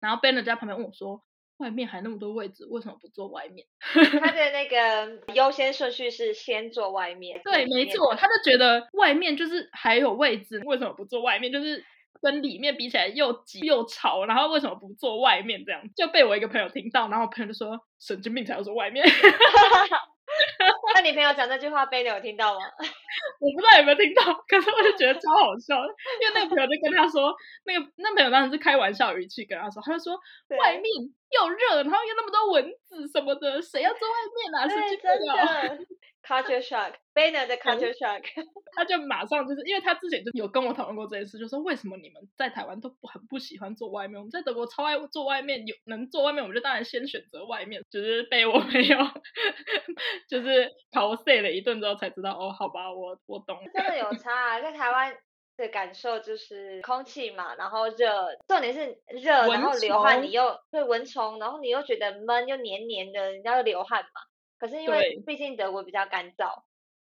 [0.00, 1.22] 然后 Ben 就在旁边问我说。
[1.58, 3.66] 外面还那么多位置，为什么不坐外面？
[4.20, 7.40] 他的那个优先顺序是先坐外面。
[7.44, 11.50] 对，没错，他就觉得外面就是还有位置，为什么不坐外面？
[11.52, 11.82] 就是
[12.20, 15.64] 跟里面比起来又挤又吵，然后为什么不坐外面？
[15.64, 19.06] 这样就被我一个朋友听到，然后我朋友就说神经病才要坐外面。
[20.94, 22.60] 那你朋友讲这句话，贝你有听到吗？
[23.40, 25.76] 我不知道有没有听到，可是我就觉得超好笑，
[26.20, 27.34] 因为那个朋友就跟他说，
[27.64, 30.18] 那个那朋友当时是开玩笑语气跟他说，他就说
[30.58, 30.84] 外面
[31.30, 34.66] 又热，然后又那么多蚊子什么的，谁要坐外面啊？
[34.68, 35.86] 对，真的。
[36.26, 38.22] Culture shock，Banner 的 culture shock，
[38.76, 48.98] 他就马上就是因为他之前就有跟我讨论过这件事，就说为什么你们在台湾都不很不喜欢坐外面，我们在德国超爱坐外面，有能坐外面，我们就当然先选择外面，只是被我没有
[50.28, 53.58] 就是陶碎了一顿之后才知道，哦，好吧，我我懂。
[53.72, 55.16] 真的有差啊，在台湾
[55.56, 64.20] 的感受就是空气嘛，然后热，重点是热，然后流汗，你又对蚊虫，然后你又觉得闷又黏黏的，你要流汗嘛。
[64.58, 66.62] 可是因为毕竟德国比较干燥，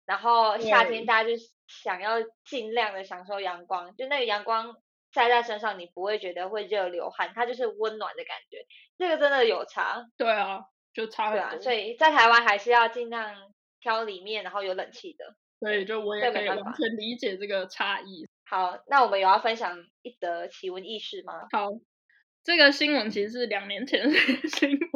[0.07, 1.35] 然后夏天大家就
[1.67, 4.77] 想要尽量的享受阳光，就那个阳光
[5.13, 8.67] 晒在身上，你不会觉得会热流汗，它就是温暖的感觉。
[8.99, 10.07] 这个真的有差。
[10.17, 11.61] 对啊，就差很多。
[11.61, 13.35] 所以在台湾还是要尽量
[13.81, 15.37] 挑里面，然后有冷气的。
[15.61, 18.29] 所以就我也可以完全理解这个差异。
[18.47, 21.49] 好，那我们有要分享一则奇闻异事吗？
[21.53, 21.71] 好。
[22.47, 24.15] 这个新闻其实是两年前的
[24.49, 24.94] 新闻，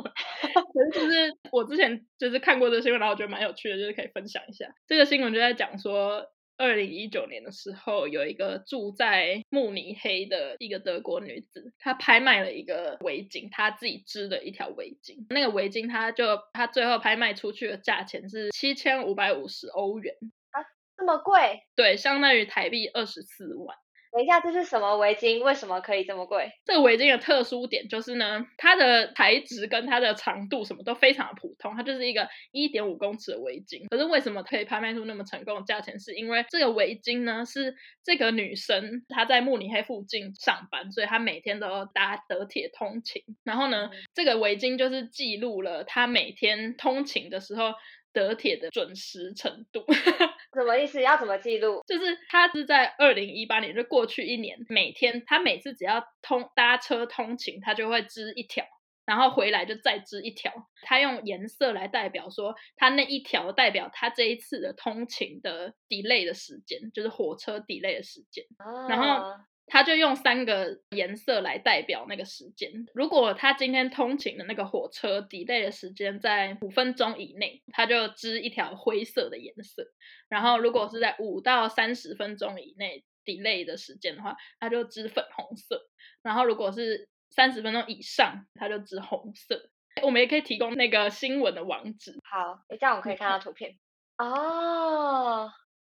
[0.62, 4.75] 可是就是我之前就是看过这个新闻，然后我觉得蛮有趣的，就是可以分享一下。
[4.87, 15.27] 这个新闻就在讲说，二零一九年的时候，有一个住在慕尼黑的一个德国女子，她拍卖了一个围巾，她自己织的一条围巾。
[15.31, 20.14] 那个围巾，她就她最后拍卖出去的价钱是七千五百五十欧元
[20.51, 20.64] 啊，
[20.97, 21.62] 这么贵？
[21.77, 23.77] 对，相当于台币二十四万。
[24.11, 25.42] 等一下，这是什么围巾？
[25.42, 26.51] 为什么可以这么贵？
[26.64, 33.87] 这个围巾的特殊点就是呢，它的材质跟它的长度什么都非常的普通，它就是一个一点五公尺的围巾。
[33.90, 35.99] 可是为什么可以拍卖出那么成功的价钱？
[36.01, 43.23] 是因为这个围巾呢，是这个女生她在慕尼黑附近上班，所以她每天都要搭德铁通勤。
[43.44, 47.75] 然后呢，这个围巾就是记录了她每天通勤的时候
[48.12, 49.85] 德铁的准时程度。
[50.55, 51.01] 什么意思？
[51.03, 51.83] 要怎么记录？
[51.87, 58.65] 就是他是在二零一八年，就过去一年，每天他每次只要通搭车通勤，他就会织一条，
[59.05, 60.53] 然后回来就再织一条。
[60.83, 68.45] 他用颜色来代表说，他那一条代表他这一次的通勤的 delay 的时间，就是火车 delay 的时间。
[68.89, 69.37] 然后
[69.69, 72.87] 他就用三个颜色来代表那个时间。
[72.95, 79.85] 如果他今天通勤的那个火车 delay 的时间在五分钟以内，他就织一条灰色的颜色。
[80.29, 85.89] 然后如果是在五到三十分钟以内 delay 的时间的话，他就织粉红色。
[86.23, 89.71] 然后如果是三十分钟以上，他就织红色。
[90.03, 92.19] 我们也可以提供那个新闻的网址。
[92.25, 93.77] 好，这样我可以看到图片。
[94.17, 95.51] 哦，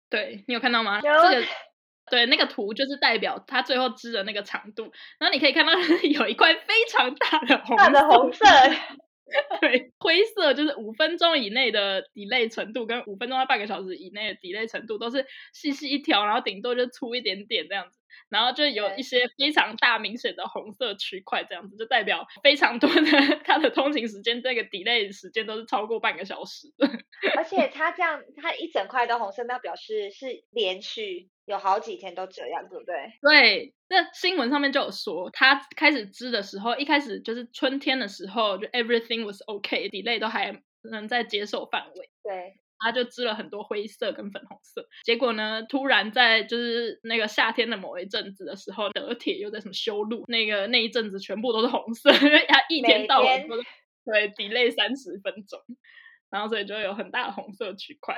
[0.09, 1.01] 对你有看到吗？
[1.01, 1.11] 有。
[2.09, 8.45] 对，那个图就是代表它最后织的那个长度，然后你可以看到 有一块非常大的红大的红色，
[9.61, 17.99] 对，灰色就是五分钟以内的 delay 程度，跟五分钟到半个小时以内的 delay 程度都是细细一条，然后顶多就粗一点点这样子。
[18.29, 23.01] 然后就有一些非常大明显的红色区块，这样子就代表非常多的
[23.43, 26.67] 它的通勤时间，这个 delay 时间都是超过半个小时。
[27.35, 32.95] 而且它这样，它一整块的红色，那表示是连续有好几天都这样，对不对？
[33.21, 42.09] 对，那新闻上面就有说，他开始织的时候，一开始就是春天的时候，就 everything was okay，delay 都还能在接受范围。
[42.23, 42.59] 对。
[42.79, 53.55] 他就织了很多灰色跟粉红色，结果呢，突然在就是那个夏天的某一阵子的时候，德铁又在什么修路，那个那一阵子全部都是红色，因为他一天到晚都
[54.03, 55.61] 对 delay 三十分钟，
[56.29, 58.17] 然后所以就有很大的红色区块。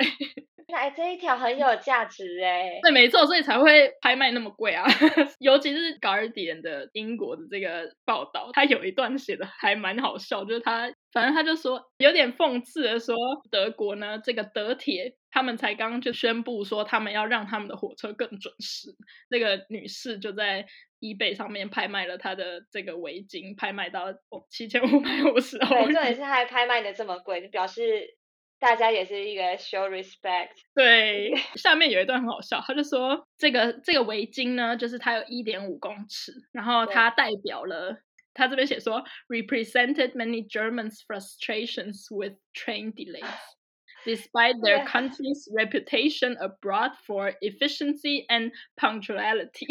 [0.73, 2.79] 哎，这一条很有价值哎。
[2.81, 4.83] 对，没错，所以才会拍卖那么贵啊。
[5.39, 13.15] 尤其是 Guardian 的英国的这个报道，他有一段写的还蛮好笑，就是他反正他就说有点讽刺的说，
[13.51, 18.89] 德国呢这个德铁他们才刚就宣布说他们要让他们的火车更准时。
[19.29, 20.65] 那个女士就在
[20.99, 24.07] eBay 上面拍卖了她的这个围巾，拍卖到
[24.49, 25.67] 七千五百五十欧。
[25.67, 28.17] 对，重点是还拍卖的这么贵，就表示。
[28.59, 30.51] 大家也是一个 show respect。
[30.73, 37.97] 对，下面有一段很好笑，他就说这个这个围巾呢，就是它有一点五公尺，然后它代表了
[38.33, 43.23] 他这边写说 represented many Germans' frustrations with train delays,
[44.05, 49.67] despite their country's reputation abroad for efficiency and punctuality。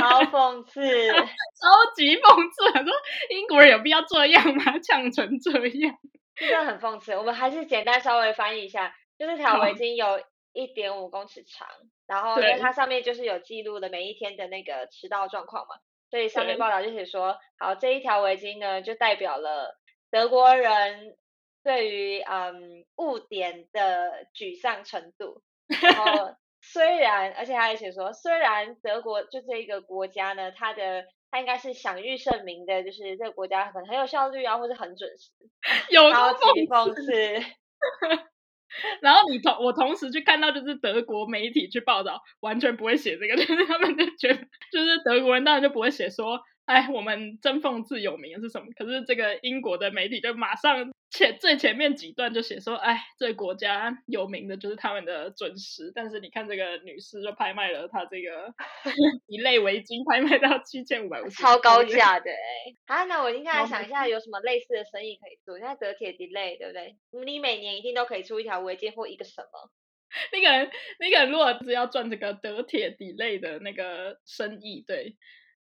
[0.00, 2.72] 好讽刺，超级讽刺！
[2.72, 2.92] 他说
[3.30, 4.78] 英国人有必要这样吗？
[4.80, 5.98] 呛成这样。
[6.38, 11.68] 真的很讽刺，我们还是简单稍微翻译一下，就是条围巾有一点五公尺长，
[12.06, 15.76] 然后因为它上面就是有记录的每一天的那个迟到状况嘛，
[16.10, 19.78] 所以上面报道就写说，好这一条围巾呢就代表了
[20.10, 21.16] 德国人
[21.62, 25.42] 对于嗯误点的沮丧程度，
[25.82, 35.30] 然后 虽然而且他还写说，虽然德国就这一个国家呢，它的他应该是享誉盛名的，就是这个国家可能很有效率啊，或者很准时，
[35.90, 37.44] 有超级讽刺。
[39.00, 44.40] 然后你同我同时去看到，就是德国媒体去报道，完全不会写这个，就 是他们就觉得，
[44.72, 46.40] 就是德国人当然就不会写说。
[46.68, 48.66] 哎，我们真讽刺有名是什么？
[48.76, 55.90] 可是这个英国的媒体就马上前最前面几段就写说，哎，这个国家有名的就是他们的准时。
[55.94, 58.52] 但是你看这个女士就拍卖了她这个
[59.28, 62.36] 一类围巾，拍卖到七千五百五十，超高价的哎。
[62.84, 65.58] 啊，那我应该来想一下有什么类似的生意可以做。
[65.58, 66.96] 现在德铁 delay 对不对？
[67.24, 69.70] 你每年一定都可以出一条围巾或一个什么？
[70.32, 75.16] 那个人，那个人如果只要赚这个德铁 delay 的那个生意，对。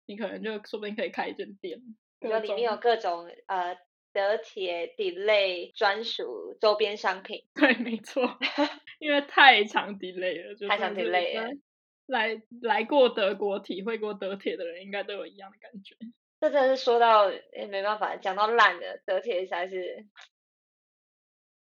[0.08, 1.80] 你可能就说不定可以开一间店，
[2.20, 3.78] 就里面有各种呃
[4.12, 7.43] 德铁 delay 专属周边商品。
[7.54, 8.24] 对，没错，
[9.00, 11.52] 因为太长 delay 了，就太长 delay 了。
[12.08, 15.96] 来来过德国、体会过德铁的人，应该都有一样的感觉。
[16.39, 20.06] 这真的是说到也没办法，讲到烂的德铁实在是。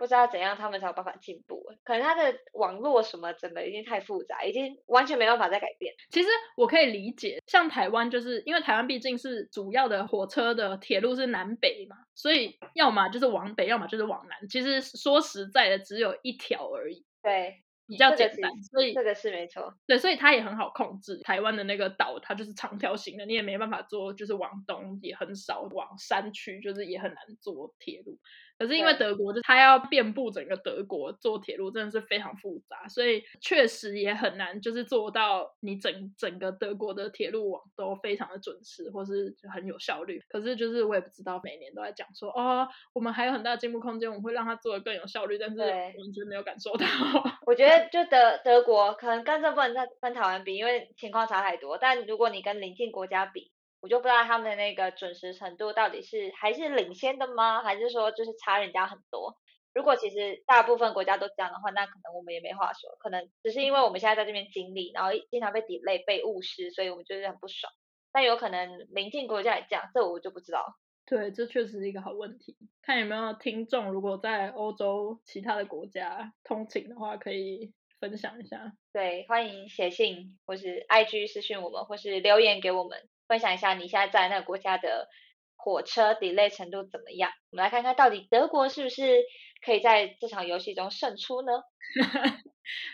[0.01, 5.95] 不知道怎样他们才有办法进步，可能他的网络什么整的已经太复杂，已经完全没办法再改变。
[6.09, 14.49] 其实我可以理解，像台湾就是因为台湾毕竟是主要的火车的铁路是南北嘛，所以要么就是往北，要么就是往南。
[14.49, 17.05] 其实说实在的，只有一条而已。
[17.23, 19.75] 对，比较简单，所以这个是没错。
[19.87, 21.19] 对，所以它也很好控制。
[21.19, 28.19] 台湾的那个岛，它就是长条形的，你也没办法做，就是往东也很少，往山区就是也很难做铁路。
[28.61, 40.23] 可是因为德国就它要遍布整个德国做铁路，真的是非常复杂，所以确实也很难，就是做到你整整个德国的铁路网都非常的准时，或是很有效率。
[40.29, 46.85] 可是就是我也不知道，每年都在讲说哦，我们还有很大的进步空间，我们会让它做的更有效率，但是完全没有感受到。
[47.47, 51.79] 我觉得就德德国可能跟这不能再跟台湾比，因为情况差太多。
[51.79, 53.51] 但如果你跟邻近国家比，
[53.81, 57.63] 我就不知道他们的那个准时程度到底是还是领先的吗？
[57.63, 59.37] 还是说就是差人家很多？
[59.73, 62.91] 如果其实大部分国家都这样的话，那可能我们也没话说。
[62.99, 67.73] 可能只是因为我们现在在这边经历，然后经常被 delay 被误失，所以我们就是很不爽。
[68.13, 70.75] 但有可能邻近国家也这样，这我就不知道。
[71.07, 72.57] 对，这确实是一个好问题。
[72.83, 78.73] 看有没有听众，如果在欧洲其他的国家通勤的话，可以分享一下。
[78.93, 83.09] 对，欢迎写信或是 IG 私讯我们，或是留言给我们。
[83.31, 85.07] 分享一下你现在在那个国家的
[85.55, 87.31] 火车 delay 程度怎么样？
[87.53, 89.23] 我们来看看到底德国是不是
[89.65, 91.53] 可以在这场游戏中胜出呢？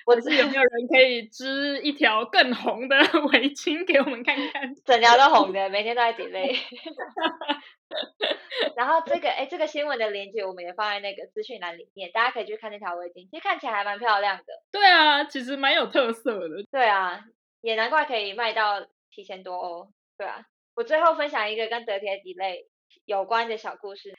[0.05, 2.99] 我是有没有人可以织一条更红的
[3.33, 4.75] 围巾给我们看看？
[4.85, 6.55] 整条都红的，每天都在 delay。
[8.77, 14.45] 然后这个哎，这个新闻的链接我们也放在那个资讯栏里面，大家可以去看那条围巾，其实看起来还蛮漂亮的。
[14.71, 16.63] 对啊，其实蛮有特色的。
[16.71, 17.25] 对啊，
[17.63, 19.89] 也难怪可以卖到七千多欧。
[20.19, 22.67] 对啊，我最后分享一个跟德铁 delay
[23.05, 24.15] 有关的小故事。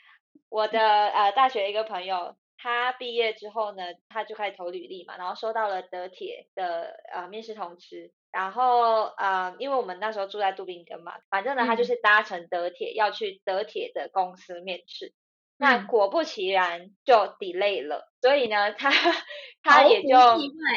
[0.50, 0.80] 我的
[1.10, 8.12] 呃大学一个朋友，他毕业之后呢，他就开始投履历嘛，然后收到了德铁的呃面试通知。
[8.32, 15.14] 然后呃，因为我们那时候住在杜宾根嘛，反正呢他就是搭乘德铁要去德铁的公司面试。
[15.58, 18.92] 那果不其然就 delay 了，所以呢他
[19.64, 20.16] 他也就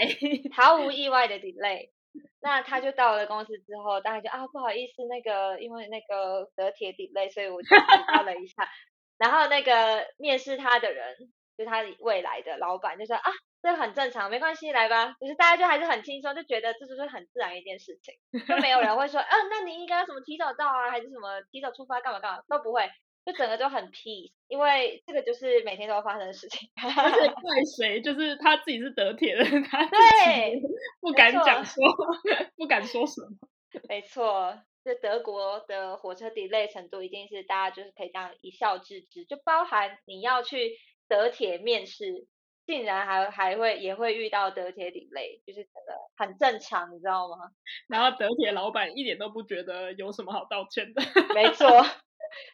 [0.56, 1.90] 毫无意外的 delay。
[2.40, 7.82] 那他就到了公司之后，大家就啊不好意思，那个因为那个得铁底泪所以我就迟
[8.14, 8.68] 到了一下。
[9.18, 11.14] 然后那个面试他的人，
[11.58, 13.30] 就他未来的老板就说啊，
[13.62, 15.14] 这很正常，没关系，来吧。
[15.20, 18.14] 就是大家就还是很轻松，就觉得这就是很自然一件事情，
[18.46, 22.90] 就没有人会说，嗯，那你应该什么提早到啊，还是什么提早出发干嘛干嘛都不会。
[23.24, 26.68] 就整个就很 peace，因为这个就是每天都要发生的事情。
[26.80, 28.00] 而且 怪谁？
[28.00, 30.60] 就是他自己是德铁的， 他对
[31.00, 31.84] 不敢讲说，
[32.56, 33.28] 不敢说什么。
[33.88, 40.72] 没错，就德国的火车 delay 程度一定是大家就是可以这样一笑置之，就包含你要去
[41.06, 42.26] 德铁面试，
[42.66, 47.36] 竟然还还会也会遇到德铁 delay，就是真的很正常，你知道吗？
[47.86, 51.02] 然后德铁老板一点都不觉得有什么好道歉的。
[51.34, 51.84] 没错。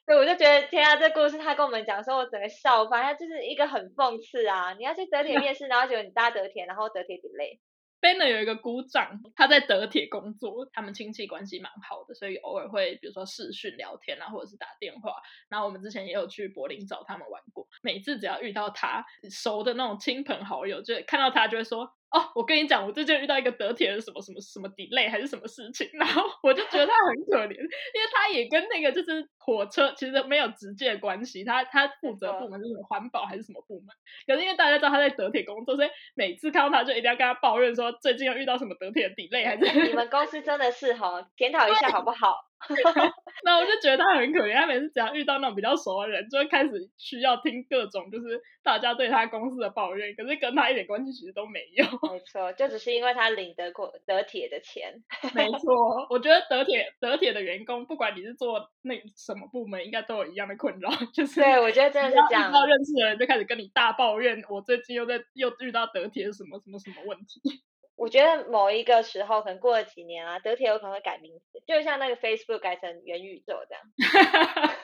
[0.07, 4.73] 对，我就觉得天啊，这故事他跟我们讲说，我整个笑翻，他就是一个很讽刺啊！
[4.75, 7.59] 你要去德铁面试，然后结果你搭德铁，然后德铁 delay。
[7.99, 15.15] Ben 有一个姑丈，他在德铁工作，他们亲戚关系蛮好的，所以偶尔会比如说视讯聊天啊，或者是打电话。
[15.49, 21.91] 然后我们之前也有去柏林找他们玩过，每次只要遇到他熟的那种亲朋好友，就看到他就会说。
[22.17, 33.95] 哦，我跟你讲，我最近遇到一个德铁的什么什么什么 delay 还是什么事情，然后我就觉得他很可怜，因为他也跟那个就是火车其实没有直接关系，他他负责部门就是环保还是什么部门，
[34.27, 42.47] 可是因为大家知道他在德铁工作，所以每次看到他就一定要跟他抱怨说最近又遇到什么德铁 delay 还是你们公司真的是哈，检讨一下好不好？
[43.45, 51.85] 那我就觉得他很可怜，他每次只要遇到那种比较熟的人，就会开始需要听各种就是大家对他公司的抱怨，可是跟他一点关系其实都没有。
[52.11, 55.03] 没错，就只是因为他领得过德铁的钱。
[55.35, 67.63] 没错，我觉得德铁德铁的员工，不管你是做那什么部门，应该都有一样的困扰，就 是对我觉得真的是这样，遇到认识的人就开始跟你大抱怨，我最近又在又遇到德铁什么什么什么问题。
[67.97, 73.83] 我觉得某一个时候，可能过了几年啊，德铁有可能会改名字，就像那个 Facebook 改成元宇宙这样。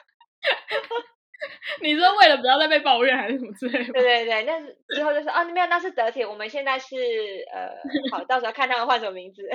[1.81, 3.93] 你说为了不要再被抱怨还是什么之类的？
[3.93, 6.95] 对对对，那是之后就说哦，没有，那是德铁，我们现在是
[7.51, 7.69] 呃，
[8.11, 9.43] 好，到时候看他们换什么名字。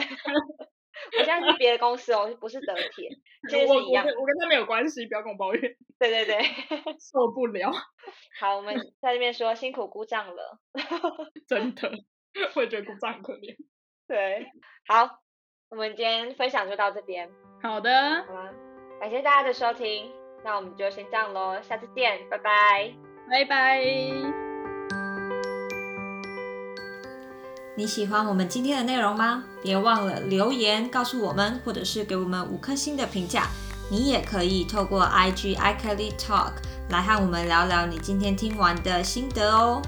[1.17, 3.09] 我现在是别的公司哦，不是德铁，
[3.49, 4.05] 其实是一样。
[4.05, 5.77] 我跟他没有关系，不要跟我抱怨。
[5.99, 6.43] 对对对，
[6.99, 7.73] 受不了。
[8.41, 10.59] 好，我们在这边说辛苦鼓掌了，
[11.47, 11.93] 真的。
[12.55, 13.57] 我也觉得故障很可怜。
[14.09, 14.47] 对，
[14.87, 15.21] 好，
[15.71, 17.31] 我们今天分享就到这边。
[17.63, 17.91] 好的，
[18.27, 18.53] 好啦，
[19.01, 20.11] 感谢大家的收听，
[20.45, 22.95] 那我们就先这样喽，下次见，拜拜，
[23.31, 23.85] 拜拜。
[27.77, 29.45] 你喜欢我们今天的内容吗？
[29.63, 33.45] 别忘了留言告诉我们，或者是给我们五颗星的评价。
[33.91, 36.53] 你也可以透过 IG i Kelly Talk
[36.91, 39.81] 来和我们聊聊你今天听完的心得哦。